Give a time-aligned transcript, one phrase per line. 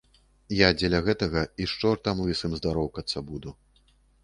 [0.59, 3.57] Я дзеля гэтага і з чортам лысым здароўкацца буду.